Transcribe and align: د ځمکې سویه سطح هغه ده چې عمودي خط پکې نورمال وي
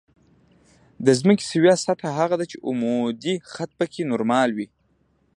د 1.05 1.07
ځمکې 1.19 1.45
سویه 1.51 1.75
سطح 1.85 2.05
هغه 2.19 2.35
ده 2.39 2.45
چې 2.51 2.57
عمودي 2.67 3.35
خط 3.51 3.71
پکې 3.79 4.01
نورمال 4.11 4.49
وي 4.53 4.67